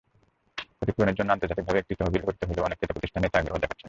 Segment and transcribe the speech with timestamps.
[0.77, 3.79] ক্ষতিপূরণের জন্য আন্তর্জাতিকভাবে একটি তহবিল গঠিত হলেও অনেক ক্রেতাপ্রতিষ্ঠান এতে আগ্রহ দেখাচ্ছে না।